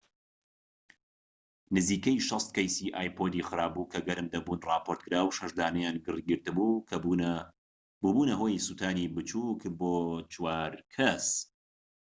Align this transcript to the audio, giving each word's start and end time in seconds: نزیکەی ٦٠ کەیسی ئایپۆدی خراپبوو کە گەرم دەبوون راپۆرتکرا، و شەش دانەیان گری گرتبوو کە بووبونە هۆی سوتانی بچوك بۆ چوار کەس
نزیکەی 1.75 2.19
٦٠ 2.27 2.47
کەیسی 2.55 2.93
ئایپۆدی 2.97 3.45
خراپبوو 3.47 3.89
کە 3.91 3.99
گەرم 4.07 4.27
دەبوون 4.33 4.59
راپۆرتکرا، 4.69 5.19
و 5.23 5.35
شەش 5.37 5.51
دانەیان 5.59 5.97
گری 6.05 6.27
گرتبوو 6.29 6.83
کە 6.89 6.95
بووبونە 8.01 8.33
هۆی 8.39 8.63
سوتانی 8.67 9.11
بچوك 9.15 9.61
بۆ 9.79 9.93
چوار 10.33 10.71
کەس 10.93 11.27